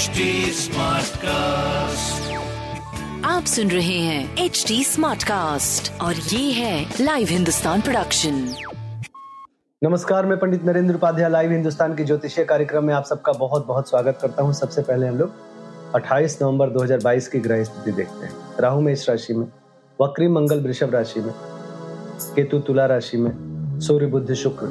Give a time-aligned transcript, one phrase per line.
[0.00, 0.24] HD
[0.56, 2.28] Smartcast.
[3.24, 8.34] आप सुन रहे हैं एच डी स्मार्ट कास्ट और ये है लाइव हिंदुस्तान प्रोडक्शन
[9.84, 13.88] नमस्कार मैं पंडित नरेंद्र उपाध्याय लाइव हिंदुस्तान की ज्योतिषीय कार्यक्रम में आप सबका बहुत बहुत
[13.88, 15.32] स्वागत करता हूँ। सबसे पहले हम लोग
[15.94, 19.46] 28 नवंबर 2022 की ग्रह स्थिति देखते हैं। राहु मेष राशि में
[20.00, 21.32] वक्री मंगल वृषभ राशि में
[22.36, 23.30] केतु तुला राशि में
[23.80, 24.66] सूर्य बुद्ध शुक्र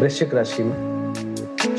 [0.00, 0.99] वृश्चिक राशि में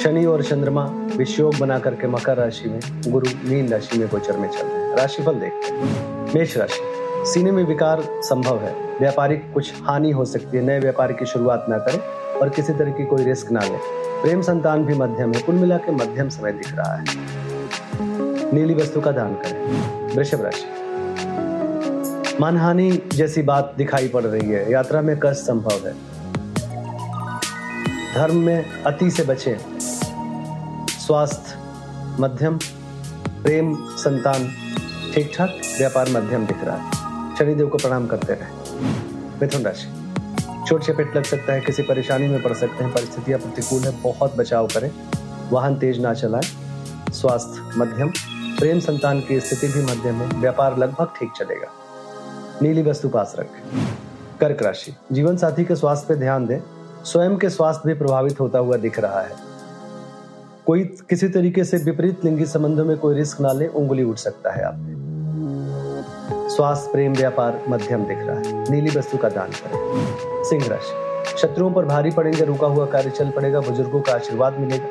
[0.03, 0.83] शनि और चंद्रमा
[1.17, 4.95] विषयोग बना करके मकर राशि में, गुरु मीन राशि में गोचर में चल रहे हैं।
[4.97, 6.79] राशिफल देखते हैं। मेष राशि,
[7.31, 11.65] सीने में विकार संभव है। व्यापारिक कुछ हानि हो सकती है। नए व्यापार की शुरुआत
[11.69, 11.99] ना करें
[12.39, 13.79] और किसी तरह की कोई रिस्क ना लें।
[14.23, 17.05] प्रेम संतान भी मध्यम है। कुल मिला के मध्यम समय दिख रहा है।
[18.53, 25.01] नीली वस्तु का दान करें। वृषभ राशि, मानहानि जैसी बात दिखाई पड़ रही है। यात्रा
[25.01, 25.93] में कष्ट संभव है।
[28.15, 29.70] धर्म में अति से बचें।
[31.11, 31.57] स्वास्थ्य
[32.19, 32.57] मध्यम,
[33.43, 34.51] प्रेम, संतान
[35.13, 36.91] ठीक ठाक व्यापार मध्यम दिख रहा है।
[37.37, 38.79] शनिदेव को प्रणाम करते रहे।
[39.41, 40.13] मिथुन राशि।
[40.67, 44.35] चोट चपेट लग सकता है, किसी परेशानी में पड़ सकते हैं, परिस्थितियाँ प्रतिकूल है, बहुत
[44.35, 44.91] बचाव करें।
[45.51, 46.57] वाहन तेज ना चलाएँ।
[47.13, 48.07] स्वास्थ्य मध्यम,
[48.59, 51.67] प्रेम, संतान की स्थिति भी मध्यम है। व्यापार लगभग ठीक चलेगा।
[52.61, 53.87] नीली वस्तु पास रखें।
[54.39, 56.59] कर्क राशि। जीवन साथी के स्वास्थ्य पर ध्यान दें।
[57.03, 59.50] स्वयं के स्वास्थ्य भी प्रभावित होता हुआ दिख रहा है।
[60.71, 64.51] कोई किसी तरीके से विपरीत लिंगी संबंधों में कोई रिस्क ना ले, उंगली उठ सकता
[64.51, 64.75] है आप।
[66.51, 71.71] स्वास्थ्य प्रेम व्यापार मध्यम दिख रहा है। नीली वस्तु का दान करें। सिंह राशि। शत्रुओं
[71.71, 74.87] पर भारी पड़ेंगे, रुका हुआ कार्य चल पड़ेगा, बुज़ुर्गों का आशीर्वाद मिलेगा।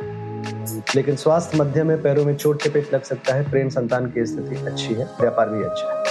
[0.94, 4.56] लेकिन स्वास्थ्य मध्यम है पैरों में चोट चपेट लग सकता है। प्रेम संतान की स्थिति
[4.56, 6.04] अच्छी है, व्यापार भी अच्छा है।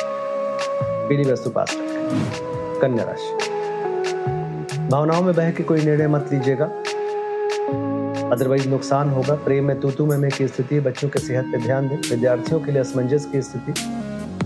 [1.10, 3.50] पीली वस्तु पास रखें। कन्या राशि।
[4.90, 6.72] भावनाओं में बह के कोई निर्णय मत लीजिएगा।
[8.32, 11.98] अदरवाइज़ नुकसान होगा। प्रेम में तूतू में की स्थिति, बच्चों के सेहत पे ध्यान दें।
[11.98, 13.74] विद्यार्थियों के लिए असमंजस की स्थिति।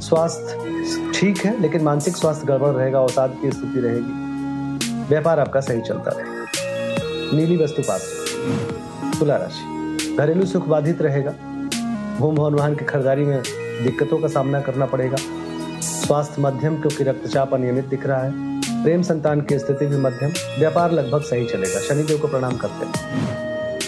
[0.01, 5.81] स्वास्थ्य ठीक है, लेकिन मानसिक स्वास्थ्य गड़बड़ रहेगा अवसाद की स्थिति रहेगी। व्यापार आपका सही
[5.81, 6.43] चलता रहेगा
[7.37, 8.01] नीली वस्तु पास।
[9.19, 11.33] तुला राशि। घरेलू सुख बाधित रहेगा।
[12.19, 13.41] भूम भवन वाहन की खरीदारी में
[13.83, 15.17] दिक्कतों का सामना करना पड़ेगा।
[15.81, 18.31] स्वास्थ्य मध्यम, क्योंकि रक्तचाप अनियमित दिख रहा है।
[18.83, 20.29] प्रेम संतान की स्थिति भी मध्यम।
[20.59, 23.42] व्यापार लगभग सही चलेगा। शनिदेव को प्रणाम करते हैं।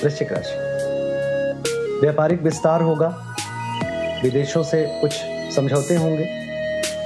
[0.05, 0.55] वृश्चिक राशि।
[2.01, 3.35] व्यापारिक विस्तार होगा।
[4.23, 5.11] विदेशों से कुछ
[5.55, 6.29] समझौते होंगे।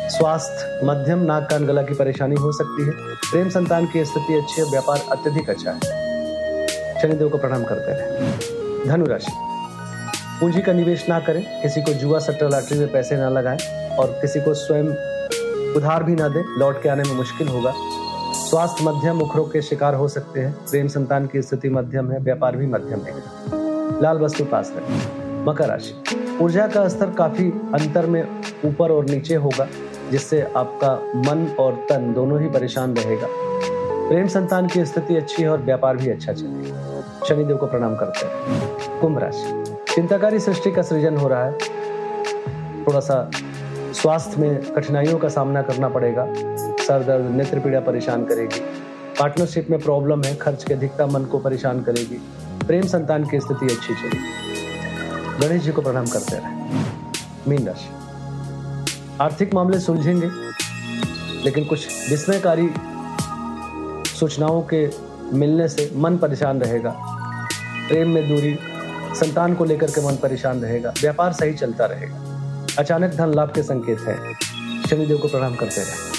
[0.09, 4.61] स्वास्थ्य, मध्यम नाक कान गला की परेशानी हो सकती है। प्रेम संतान की स्थिति अच्छी
[4.61, 5.79] है, व्यापार अत्यधिक अच्छा है।
[7.01, 9.31] शनिदेव को प्रणाम करते रहे। धनुराशि।
[10.41, 14.07] पूंजी का निवेश ना करें। किसी को जुआ, सट्टा, लॉटरी में पैसे ना लगाएँ और
[14.07, 14.85] किसी को स्वयं
[15.73, 17.73] उधार भी ना दे। लौट के आने में मुश्किल होगा।
[18.49, 22.55] स्वास्थ्य मध्यम मुखरों के शिकार हो सकते हैं। प्रेम संतान की स्थिति मध्यम है, व्यापार
[22.55, 23.13] भी मध्यम है।
[24.01, 24.81] लाल वस्तु पास है।
[25.45, 26.03] मकर राशि।
[26.41, 28.27] ऊर्जा का स्तर काफ़ी अंतर में
[28.65, 29.67] ऊपर और नीचे होगा,
[30.11, 33.27] जिससे आपका मन और तन दोनों ही परेशान रहेगा।
[34.09, 38.25] प्रेम संतान की स्थिति अच्छी है और व्यापार भी अच्छा चलेगा। शनिदेव को प्रणाम करते
[38.25, 39.63] हैं। कुंभ राशि।
[39.95, 41.53] चिंताकारी सृष्टि का सृजन हो रहा है।
[42.88, 43.31] थोड़ा सा
[43.93, 46.48] स्वास्थ्य में कठिनाइयों का सामना करना पड़ेगा।
[46.89, 48.59] सर दर्द नेत्र पीड़ा परेशान करेगी।
[49.19, 52.16] पार्टनरशिप में प्रॉब्लम है, खर्च की अधिकता मन को परेशान करेगी।
[52.67, 56.51] प्रेम संतान की स्थिति अच्छी चलेगी गणेश जी को प्रणाम करते रहे।
[57.47, 57.89] मीन राशि।
[59.22, 60.29] आर्थिक मामले सुलझेंगे,
[61.45, 62.69] लेकिन कुछ विस्मयकारी
[64.19, 64.89] सूचनाओं के
[65.33, 66.95] मिलने से मन परेशान रहेगा।
[67.89, 68.57] प्रेम में दूरी,
[69.16, 73.63] संतान को लेकर के मन परेशान रहेगा। व्यापार सही चलता रहेगा। अचानक धन लाभ के
[73.63, 74.33] संकेत है।
[74.89, 76.19] शनिदेव को प्रणाम करते रहे।